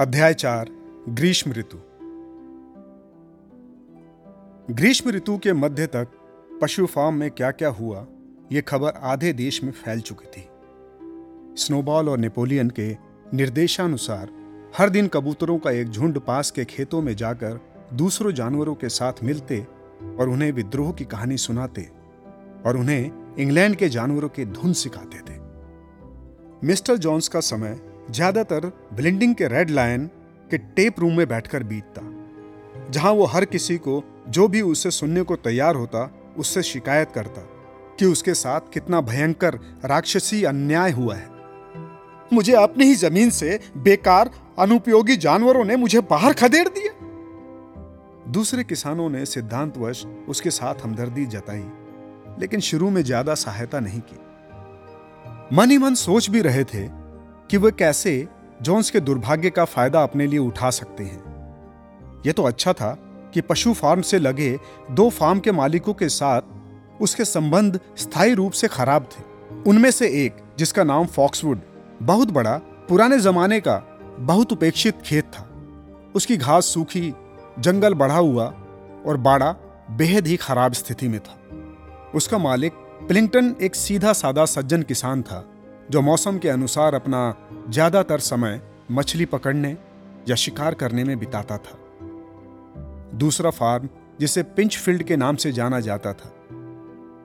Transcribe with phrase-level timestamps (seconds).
[0.00, 0.68] अध्याय चार,
[1.08, 1.78] ग्रीष्म ऋतु।
[4.74, 6.08] ग्रीष्म ऋतु के मध्य तक
[6.62, 8.06] पशु फार्म में क्या क्या हुआ,
[8.52, 10.48] ये खबर आधे देश में फैल चुकी थी।
[11.56, 12.96] स्नोबॉल और नेपोलियन के
[13.34, 14.30] निर्देशानुसार
[14.78, 17.60] हर दिन कबूतरों का एक झुंड पास के खेतों में जाकर
[17.94, 19.66] दूसरों जानवरों के साथ मिलते
[20.20, 21.90] और उन्हें विद्रोह की कहानी सुनाते
[22.66, 25.38] और उन्हें इंग्लैंड के जानवरों के धुन सिखाते थे।
[26.64, 30.06] मिस्टर जॉन्स का समय ज़्यादातर ब्लिंडिंग के रेड लायन
[30.50, 32.02] के टेप रूम में बैठकर बीतता,
[32.90, 37.40] जहाँ वो हर किसी को जो भी उसे सुनने को तैयार होता, उससे शिकायत करता
[37.98, 41.28] कि उसके साथ कितना भयंकर राक्षसी अन्याय हुआ है।
[42.32, 46.92] मुझे अपनी ही ज़मीन से बेकार, अनुपयोगी जानवरों ने मुझे बाहर खदेड़ दिया।
[48.32, 51.64] दूसरे किसानों ने सिद्धांतवश उसके साथ हमदर्दी जताई,
[52.40, 56.88] लेकिन शुरू में ज़्यादा सहायता नहीं की। मन ही मन सोच भी रहे थे
[57.50, 58.28] कि वे कैसे
[58.62, 61.22] जोन्स के दुर्भाग्य का फ़ायदा अपने लिए उठा सकते हैं।
[62.26, 62.98] यह तो अच्छा था
[63.34, 64.58] कि पशु फार्म से लगे
[64.90, 66.42] दो फार्म के मालिकों के साथ
[67.00, 69.22] उसके संबंध स्थायी रूप से खराब थे।
[69.70, 71.60] उनमें से एक, जिसका नाम फॉक्सवुड,
[72.02, 73.76] बहुत बड़ा, पुराने जमाने का,
[74.20, 75.50] बहुत उपेक्षित खेत था।
[76.14, 77.14] उसकी घास सूखी,
[77.58, 78.44] जंगल बढ़ा हुआ
[79.06, 79.56] और बाड़ा
[79.90, 81.38] बेहद ही खराब स्थिति में था।
[82.14, 82.72] उसका मालिक
[83.08, 85.46] प्लिंगटन एक सीधा सादा सज्जन किसान था।
[85.90, 87.20] जो मौसम के अनुसार अपना
[87.68, 88.60] ज़्यादातर समय
[88.90, 89.76] मछली पकड़ने
[90.28, 91.78] या शिकार करने में बिताता था।
[93.14, 93.88] दूसरा फार्म,
[94.20, 96.32] जिसे पिंच फ़ील्ड के नाम से जाना जाता था,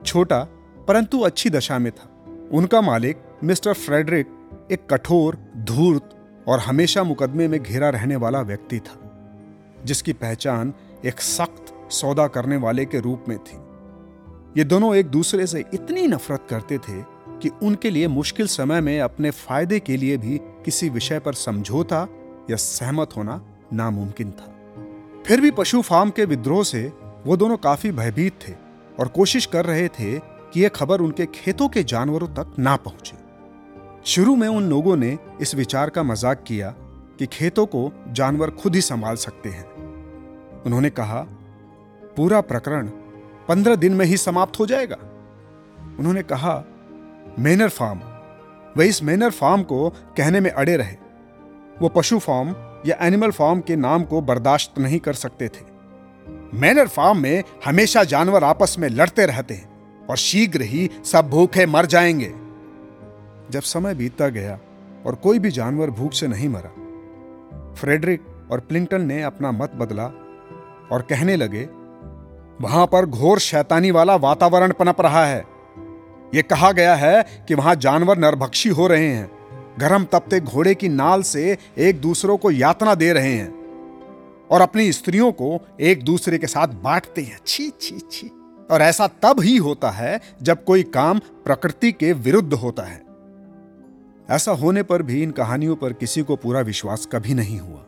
[0.06, 0.42] छोटा
[0.88, 2.10] परंतु अच्छी दशा में था।
[2.52, 8.78] उनका मालिक मिस्टर फ्रेडरिक एक कठोर, धूर्त और हमेशा मुकदमे में घिरा रहने वाला व्यक्ति
[8.80, 9.00] था,
[9.84, 13.64] जिसकी पहचान एक सख्त सौदा करने वाले के रूप में थी।
[14.58, 19.00] ये दोनों एक दूसरे से इतनी नफरत करते थे कि उनके लिए मुश्किल समय में
[19.00, 22.06] अपने फ़ायदे के लिए भी किसी विषय पर समझौता
[22.50, 23.40] या सहमत होना
[23.72, 24.52] नामुमकिन था।
[25.26, 26.92] फिर भी पशु फार्म के विद्रोह से
[27.26, 28.52] वो दोनों काफ़ी भयभीत थे
[29.00, 33.16] और कोशिश कर रहे थे कि यह खबर उनके खेतों के जानवरों तक ना पहुँचे।
[34.04, 36.70] शुरू में उन लोगों ने इस विचार का मज़ाक किया
[37.18, 41.20] कि खेतों को जानवर खुद ही संभाल सकते हैं। उन्होंने कहा,
[42.16, 42.86] पूरा प्रकरण
[43.48, 44.96] पंद्रह दिन में ही समाप्त हो जाएगा।
[45.98, 46.54] उन्होंने कहा
[47.38, 48.00] मेनर फार्म
[48.76, 50.96] वे इस मेनर फार्म को कहने में अड़े रहे।
[51.80, 52.54] वो पशु फार्म
[52.86, 55.64] या एनिमल फार्म के नाम को बर्दाश्त नहीं कर सकते थे।
[56.54, 61.66] मैनर फार्म में हमेशा जानवर आपस में लड़ते रहते हैं और शीघ्र ही सब भूखे
[61.66, 62.34] मर जाएँगे।
[63.50, 64.58] जब समय बीतता गया
[65.06, 70.04] और कोई भी जानवर भूख से नहीं मरा फ्रेडरिक और प्लिंटन ने अपना मत बदला
[70.92, 71.68] और कहने लगे,
[72.60, 75.55] वहाँ पर घोर शैतानी वाला वातावरण पनप रहा है।
[76.34, 79.30] यह कहा गया है कि वहाँ जानवर नरभक्षी हो रहे हैं।
[79.78, 83.54] गरम तपते घोड़े की नाल से एक दूसरों को यातना दे रहे हैं
[84.50, 88.26] और अपनी स्त्रियों को एक दूसरे के साथ बांटते हैं। छी छी छी।
[88.70, 93.02] और ऐसा तब ही होता है जब कोई काम प्रकृति के विरुद्ध होता है।
[94.30, 97.84] ऐसा होने पर भी इन कहानियों पर किसी को पूरा विश्वास कभी नहीं हुआ।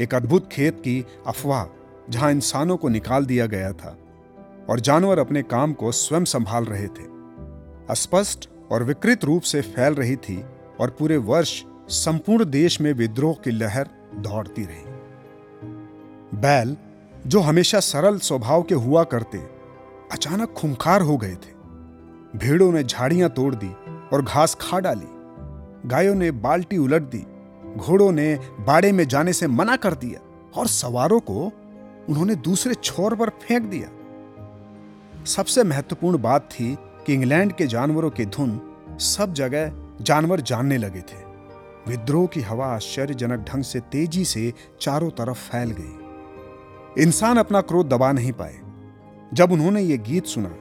[0.00, 1.66] एक अद्भुत खेत की अफवाह
[2.10, 3.98] जहाँ इंसानों को निकाल दिया गया था।
[4.70, 7.04] और जानवर अपने काम को स्वयं संभाल रहे थे।
[7.90, 10.44] अस्पष्ट और विकृत रूप से फैल रही थी
[10.80, 14.84] और पूरे वर्ष संपूर्ण देश में विद्रोह की लहर दौड़ती रही।
[16.40, 16.76] बैल,
[17.26, 19.38] जो हमेशा सरल स्वभाव के हुआ करते,
[20.12, 21.56] अचानक खुंखार हो गए थे।
[22.38, 23.70] भेड़ों ने झाड़ियाँ तोड़ दी
[24.12, 25.06] और घास खा डाली।
[25.88, 27.26] गायों ने बाल्टी उलट दी।
[27.76, 31.52] घोड़ों ने बाड़े में जाने से मना कर दिया और सवारों को
[32.08, 33.88] उन्होंने दूसरे छोर पर फेंक दिया।
[35.26, 38.60] सबसे महत्वपूर्ण बात थी कि इंग्लैंड के जानवरों की धुन
[39.00, 41.16] सब जगह जानवर जानने लगे थे।
[41.88, 47.88] विद्रोह की हवा आश्चर्यजनक ढंग से तेज़ी से चारों तरफ़ फैल गई। इंसान अपना क्रोध
[47.88, 48.58] दबा नहीं पाए।
[49.34, 50.56] जब उन्होंने ये गीत सुना,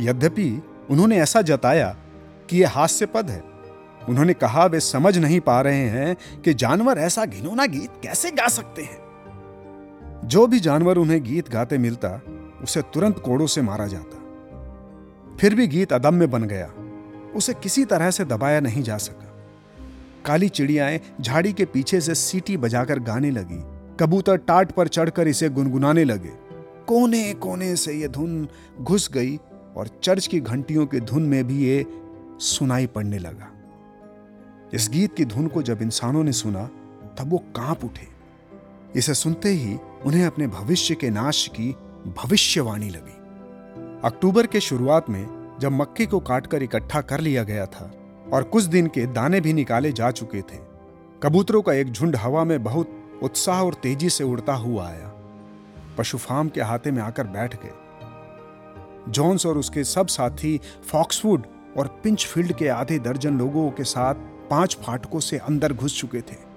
[0.00, 1.96] यद्यपि उन्होंने ऐसा जताया
[2.48, 3.44] कि यह हास्यपद है,
[4.08, 8.48] उन्होंने कहा, वे समझ नहीं पा रहे हैं कि जानवर ऐसा घिनौना गीत कैसे गा
[8.48, 8.98] सकते हैं?
[10.24, 12.08] जो भी जानवर उन्हें गीत गाते मिलता
[12.62, 14.16] उसे तुरंत कोड़ों से मारा जाता।
[15.40, 16.72] फिर भी गीत अदम्य बन गया।
[17.36, 19.26] उसे किसी तरह से दबाया नहीं जा सका।
[20.24, 25.48] काली चिड़ियाएँ झाड़ी के पीछे से सीटी बजाकर गाने लगी। कबूतर टाट पर चढ़कर इसे
[25.48, 26.32] गुनगुनाने लगे।
[26.86, 28.48] कोने कोने से यह धुन
[28.80, 29.36] घुस गई
[29.76, 31.86] और चर्च की घंटियों की धुन में भी ये
[32.38, 33.52] सुनाई पड़ने लगा।
[34.74, 36.66] इस गीत की धुन को जब इंसानों ने सुना,
[37.18, 38.08] तब वो काँप उठे।
[38.96, 43.16] इसे सुनते ही उन्हें अपने भविष्य के नाश की भविष्यवाणी लगी।
[44.04, 47.90] अक्टूबर के शुरुआत में जब मक्के को काटकर इकट्ठा कर लिया गया था
[48.32, 50.58] और कुछ दिन के दाने भी निकाले जा चुके थे,
[51.22, 55.12] कबूतरों का एक झुंड हवा में बहुत उत्साह और तेज़ी से उड़ता हुआ आया।
[55.98, 57.72] पशु फार्म के हाथे में आकर बैठ गए।
[59.08, 60.60] जॉन्स और उसके सब साथी
[60.90, 61.46] फॉक्सवुड
[61.78, 64.14] और पिंचफील्ड के आधे दर्जन लोगों के साथ
[64.50, 66.49] पाँच फाटकों से अंदर घुस चुके थे।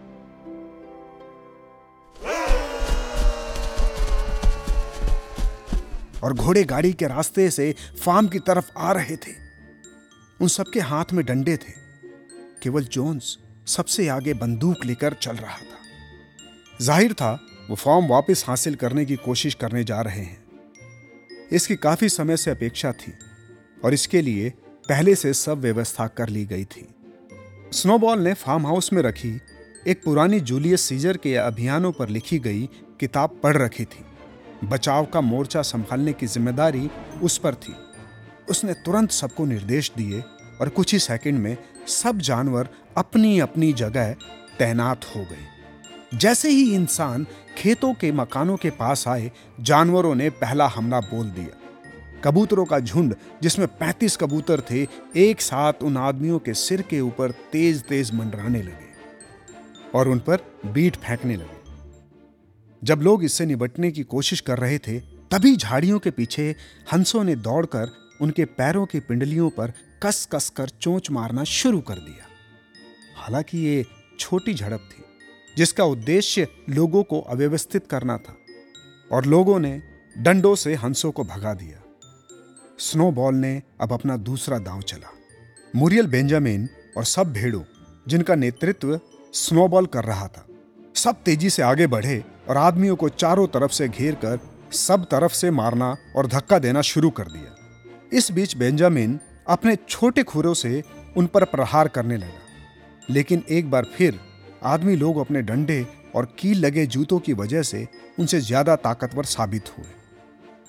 [6.23, 7.73] और घोड़े गाड़ी के रास्ते से
[8.03, 9.31] फार्म की तरफ़ आ रहे थे।
[10.41, 11.73] उन सबके हाथ में डंडे थे।
[12.63, 13.37] केवल जोन्स
[13.67, 15.81] सबसे आगे बंदूक लेकर चल रहा था।
[16.81, 17.39] ज़ाहिर था,
[17.69, 20.43] वो फॉर्म वापस हासिल करने की कोशिश करने जा रहे हैं।
[21.51, 23.13] इसकी काफ़ी समय से अपेक्षा थी
[23.85, 24.49] और इसके लिए
[24.89, 26.87] पहले से सब व्यवस्था कर ली गई थी।
[27.71, 29.39] स्नोबॉल ने फार्म हाउस में रखी
[29.87, 34.03] एक पुरानी जूलियस सीजर के अभियानों पर लिखी गई किताब पढ़ रखी थी।
[34.63, 36.89] बचाव का मोर्चा संभालने की ज़िम्मेदारी
[37.21, 37.75] उस पर थी।
[38.49, 40.23] उसने तुरंत सबको निर्देश दिए
[40.61, 41.57] और कुछ ही सेकंड में
[41.87, 44.11] सब जानवर अपनी अपनी जगह
[44.59, 47.25] तैनात हो गए। जैसे ही इंसान
[47.57, 51.59] खेतों के मकानों के पास आए, जानवरों ने पहला हमला बोल दिया।
[52.23, 57.31] कबूतरों का झुंड, जिसमें 35 कबूतर थे, एक साथ उन आदमियों के सिर के ऊपर
[57.51, 58.91] तेज तेज मंडराने लगे
[59.95, 61.52] और उन पर बीट फेंकने लगे।
[62.83, 66.55] जब लोग इससे निपटने की कोशिश कर रहे थे, तभी झाड़ियों के पीछे
[66.93, 67.91] हंसों ने दौड़कर
[68.21, 72.27] उनके पैरों की पिंडलियों पर कस कस कर चोंच मारना शुरू कर दिया।
[73.17, 73.85] हालाँकि ये
[74.19, 75.03] छोटी झड़प थी,
[75.57, 78.37] जिसका उद्देश्य लोगों को अव्यवस्थित करना था,
[79.11, 79.81] और लोगों ने
[80.17, 81.83] डंडों से हंसों को भगा दिया।
[82.79, 85.13] स्नोबॉल ने अब अपना दूसरा दांव चला।
[85.75, 87.63] मुरियल बेंजामिन और सब भेड़ों,
[88.07, 88.99] जिनका नेतृत्व
[89.33, 90.47] स्नोबॉल कर रहा था,
[90.95, 94.39] सब तेज़ी से आगे बढ़े और आदमियों को चारों तरफ़ से घेर कर
[94.73, 97.55] सब तरफ़ से मारना और धक्का देना शुरू कर दिया।
[98.13, 100.83] इस बीच बेंजामिन अपने छोटे खुरों से
[101.17, 102.41] उन पर प्रहार करने लगा।
[103.09, 104.19] लेकिन एक बार फिर
[104.63, 105.85] आदमी लोग अपने डंडे
[106.15, 107.87] और कील लगे जूतों की वजह से
[108.19, 109.87] उनसे ज़्यादा ताकतवर साबित हुए।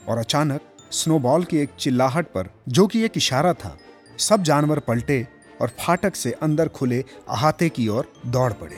[0.08, 0.60] और अचानक
[0.90, 3.76] स्नोबॉल की एक चिल्लाहट पर, जो कि एक इशारा था,
[4.18, 5.26] सब जानवर पलटे
[5.60, 8.76] और फाटक से अंदर खुले अहाते की ओर दौड़ पड़े।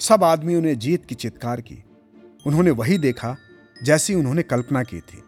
[0.00, 1.84] सब आदमियों ने जीत की चित्कार की।
[2.46, 3.36] उन्होंने वही देखा
[3.82, 5.22] जैसी उन्होंने कल्पना की थी।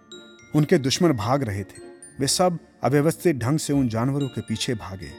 [0.54, 1.88] उनके दुश्मन भाग रहे थे।
[2.20, 5.10] वे सब अव्यवस्थित ढंग से उन जानवरों के पीछे भागे।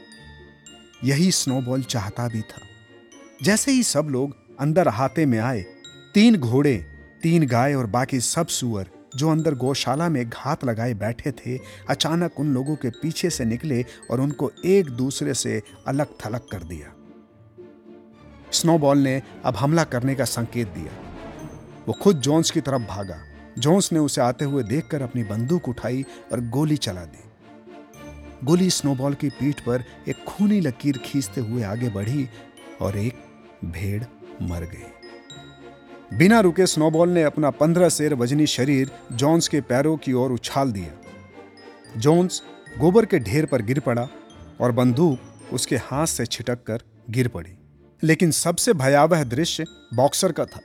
[1.04, 2.62] यही स्नोबॉल चाहता भी था।
[3.42, 5.64] जैसे ही सब लोग अंदर अहाते में आए,
[6.14, 6.86] तीन घोड़े,
[7.22, 11.58] तीन गाय और बाकी सब सुअर जो अंदर गौशाला में घात लगाए बैठे थे,
[11.88, 16.62] अचानक उन लोगों के पीछे से निकले और उनको एक दूसरे से अलग थलग कर
[16.62, 16.99] दिया।
[18.52, 20.92] स्नोबॉल ने अब हमला करने का संकेत दिया।
[21.88, 23.18] वो खुद जोन्स की तरफ़ भागा।
[23.58, 27.24] जोन्स ने उसे आते हुए देखकर अपनी बंदूक उठाई और गोली चला दी।
[28.44, 32.28] गोली स्नोबॉल की पीठ पर एक खूनी लकीर खींचते हुए आगे बढ़ी
[32.80, 33.14] और एक
[33.64, 34.04] भेड़
[34.42, 40.12] मर गई। बिना रुके स्नोबॉल ने अपना पंद्रह शेर वजनी शरीर जॉन्स के पैरों की
[40.12, 40.92] ओर उछाल दिया।
[41.96, 42.42] जोन्स
[42.78, 44.08] गोबर के ढेर पर गिर पड़ा
[44.60, 45.18] और बंदूक
[45.52, 47.56] उसके हाथ से छिटक कर गिर पड़ी।
[48.04, 49.64] लेकिन सबसे भयावह दृश्य
[49.94, 50.60] बॉक्सर का था।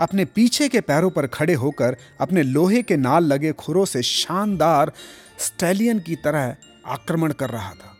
[0.00, 4.92] अपने पीछे के पैरों पर खड़े होकर, अपने लोहे के नाल लगे खुरों से शानदार
[5.38, 7.96] स्टैलियन की तरह आक्रमण कर रहा था।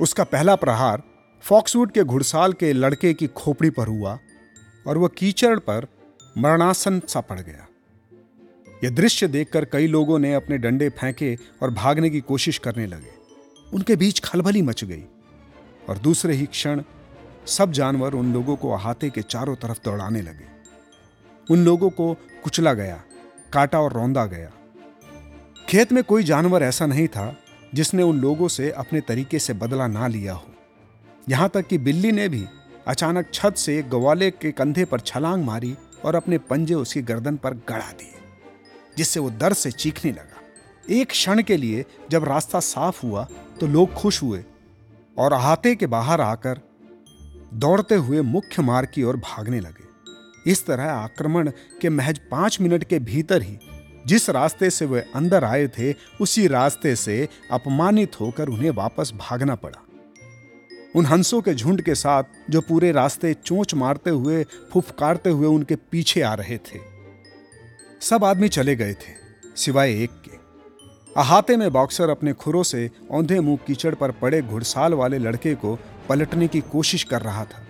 [0.00, 1.02] उसका पहला प्रहार
[1.42, 4.18] फॉक्सवुड के घुड़साल के लड़के की खोपड़ी पर हुआ
[4.86, 5.86] और वह कीचड़ पर
[6.38, 7.66] मरणासन सा पड़ गया।
[8.84, 13.12] यह दृश्य देखकर कई लोगों ने अपने डंडे फेंके और भागने की कोशिश करने लगे।
[13.74, 15.04] उनके बीच खलबली मच गई
[15.88, 16.82] और दूसरे ही क्षण
[17.50, 20.48] सब जानवर उन लोगों को अहाते के चारों तरफ़ दौड़ाने लगे।
[21.48, 22.12] उन लोगों को
[22.44, 23.02] कुचला गया,
[23.52, 24.50] काटा और रौंदा गया।
[25.68, 27.34] खेत में कोई जानवर ऐसा नहीं था
[27.74, 30.46] जिसने उन लोगों से अपने तरीके से बदला ना लिया हो।
[31.28, 32.44] यहाँ तक कि बिल्ली ने भी
[32.86, 37.54] अचानक छत से गवाले के कंधे पर छलांग मारी और अपने पंजे उसकी गर्दन पर
[37.68, 38.14] गड़ा दिए,
[38.96, 40.38] जिससे वो दर्द से चीखने लगा।
[40.90, 43.26] एक क्षण के लिए जब रास्ता साफ़ हुआ
[43.60, 44.44] तो लोग खुश हुए
[45.18, 46.60] और अहाते के बाहर आकर
[47.54, 52.84] दौड़ते हुए मुख्य मार्ग की ओर भागने लगे। इस तरह आक्रमण के महज पाँच मिनट
[52.84, 53.58] के भीतर ही,
[54.06, 59.54] जिस रास्ते से वे अंदर आए थे, उसी रास्ते से अपमानित होकर उन्हें वापस भागना
[59.54, 59.82] पड़ा।
[60.96, 65.76] उन हंसों के झुंड के साथ, जो पूरे रास्ते चोंच मारते हुए, फुफकारते हुए उनके
[65.76, 66.78] पीछे आ रहे थे।
[68.00, 69.14] सब आदमी चले गए थे,
[69.56, 70.38] सिवाय एक के।
[71.16, 75.78] अहाते में बॉक्सर अपने खुरों से औंधे मुँह कीचड़ पर पड़े घुड़साल वाले लड़के को
[76.10, 77.66] पलटने की कोशिश कर रहा था।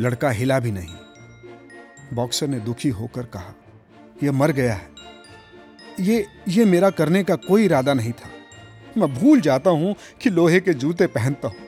[0.00, 0.94] लड़का हिला भी नहीं।
[2.14, 3.54] बॉक्सर ने दुखी होकर कहा,
[4.22, 4.88] यह मर गया है।
[6.00, 8.30] ये ये मेरा करने का कोई इरादा नहीं था।
[8.98, 11.66] मैं भूल जाता हूँ कि लोहे के जूते पहनता हूँ।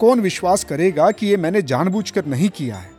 [0.00, 2.90] कौन विश्वास करेगा कि ये मैंने जानबूझकर नहीं किया है?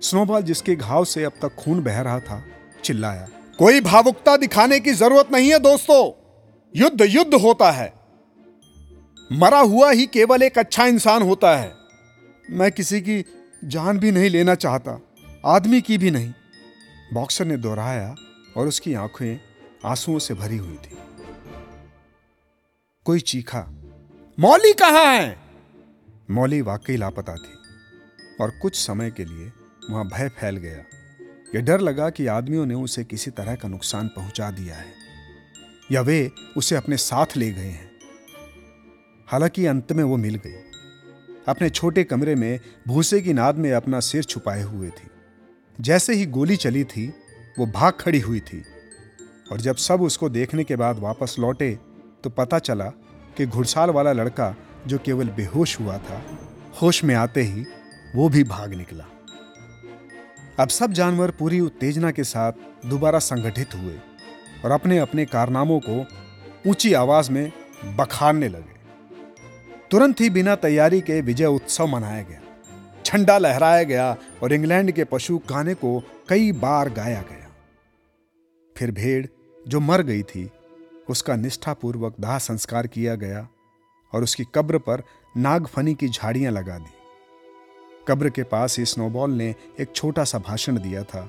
[0.00, 2.42] स्नोबॉल जिसके घाव से अब तक खून बह रहा था,
[2.84, 3.28] चिल्लाया,
[3.58, 6.12] कोई भावुकता दिखाने की ज़रूरत नहीं है, दोस्तों।
[6.74, 7.97] युद्ध युद्ध होता है।
[9.32, 11.74] मरा हुआ ही केवल एक अच्छा इंसान होता है।
[12.50, 13.24] मैं किसी की
[13.64, 15.00] जान भी नहीं लेना चाहता,
[15.46, 16.32] आदमी की भी नहीं।
[17.12, 18.14] बॉक्सर ने दोहराया
[18.56, 19.40] और उसकी आँखें
[19.84, 20.98] आंसुओं से भरी हुई थी।
[23.04, 23.66] कोई चीखा,
[24.40, 25.38] मौली कहाँ है?
[26.30, 27.54] मौली वाकई लापता थी
[28.40, 29.52] और कुछ समय के लिए
[29.90, 30.84] वहाँ भय फैल गया
[31.54, 34.92] यह डर लगा कि आदमियों ने उसे किसी तरह का नुकसान पहुँचा दिया है।
[35.92, 37.97] या वे उसे अपने साथ ले गए हैं।
[39.28, 40.52] हालाँकि अंत में वो मिल गई।
[41.48, 45.08] अपने छोटे कमरे में भूसे की नाद में अपना सिर छुपाए हुए थी।
[45.80, 47.06] जैसे ही गोली चली थी,
[47.58, 48.62] वो भाग खड़ी हुई थी
[49.52, 51.78] और जब सब उसको देखने के बाद वापस लौटे
[52.24, 52.84] तो पता चला
[53.36, 54.54] कि घुड़साल वाला लड़का,
[54.86, 56.22] जो केवल बेहोश हुआ था,
[56.82, 57.64] होश में आते ही
[58.14, 59.04] वो भी भाग निकला।
[60.60, 62.52] अब सब जानवर पूरी उत्तेजना के साथ
[62.86, 63.98] दोबारा संगठित हुए
[64.64, 66.00] और अपने अपने कारनामों को
[66.70, 67.52] ऊँची आवाज़ में
[67.96, 68.77] बखारने लगे।
[69.90, 72.40] तुरंत ही बिना तैयारी के विजय उत्सव मनाया गया।
[73.06, 77.48] झंडा लहराया गया और इंग्लैंड के पशु गाने को कई बार गाया गया।
[78.76, 79.26] फिर भेड़,
[79.66, 80.50] जो मर गई थी,
[81.08, 83.46] उसका निष्ठापूर्वक दाह संस्कार किया गया
[84.12, 85.02] और उसकी कब्र पर
[85.36, 86.96] नागफनी की झाड़ियाँ लगा दी।
[88.08, 91.28] कब्र के पास ही स्नोबॉल ने एक छोटा सा भाषण दिया था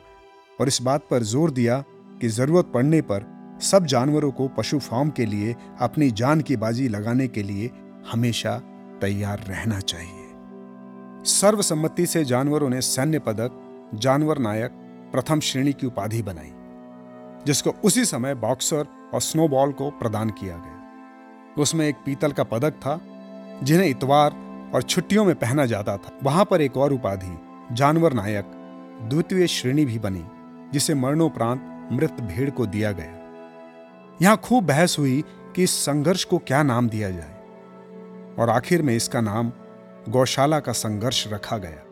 [0.59, 1.83] और इस बात पर ज़ोर दिया
[2.21, 3.25] कि ज़रूरत पड़ने पर
[3.61, 7.71] सब जानवरों को पशु फार्म के लिए अपनी जान की बाजी लगाने के लिए
[8.11, 8.57] हमेशा
[9.01, 10.25] तैयार रहना चाहिए।
[11.23, 13.51] सर्वसम्मति से जानवरों ने सैन्य पदक,
[13.95, 14.71] जानवर नायक,
[15.11, 16.51] प्रथम श्रेणी की उपाधि बनाई,
[17.45, 20.75] जिसको उसी समय बॉक्सर और स्नोबॉल को प्रदान किया गया।
[21.57, 23.01] उसमें एक पीतल का पदक था,
[23.63, 24.35] जिन्हें इतवार
[24.75, 27.39] और छुट्टियों में पहना जाता था। वहाँ पर एक और उपाधि,
[27.75, 28.45] जानवर नायक,
[29.09, 30.23] द्वितीय श्रेणी भी बनी,
[30.73, 33.15] जिसे मरणोपरांत मृत भेड़ को दिया गया।
[34.21, 35.23] यहाँ खूब बहस हुई
[35.55, 37.38] कि इस संघर्ष को क्या नाम दिया जाए।
[38.39, 39.51] और आखिर में इसका नाम
[40.10, 41.84] गौशाला का संघर्ष रखा गया,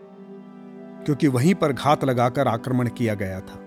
[1.06, 3.60] क्योंकि वहीं पर घात लगाकर आक्रमण किया गया था।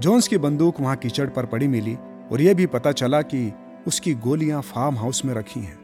[0.00, 1.94] जोन्स की बंदूक वहाँ कीचड़ पर पड़ी मिली
[2.32, 3.52] और यह भी पता चला कि
[3.86, 5.78] उसकी गोलियाँ फार्म हाउस में रखी हैं।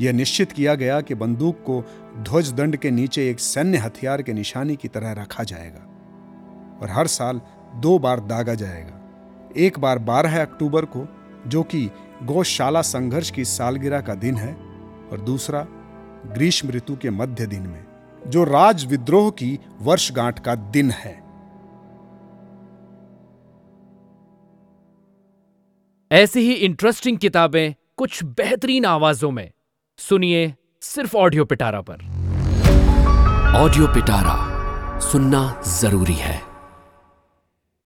[0.00, 1.82] यह निश्चित किया गया कि बंदूक को
[2.18, 5.86] ध्वज दंड के नीचे एक सैन्य हथियार के निशानी की तरह रखा जाएगा
[6.82, 7.40] और हर साल
[7.76, 11.06] दो बार दागा जाएगा। एक बार 12 अक्टूबर को,
[11.46, 11.90] जो कि
[12.22, 14.52] गौशाला संघर्ष की सालगिरह का दिन है
[15.12, 15.66] और दूसरा
[16.26, 17.84] ग्रीष्म ऋतु के मध्य दिन में
[18.26, 21.30] जो राज विद्रोह की वर्षगांठ का दिन है।
[26.12, 29.50] ऐसी ही इंटरेस्टिंग किताबें कुछ बेहतरीन आवाजों में।
[29.98, 31.94] सुनिए सिर्फ़ ऑडियो पिटारा पर।
[33.56, 36.49] ऑडियो पिटारा सुनना ज़रूरी है।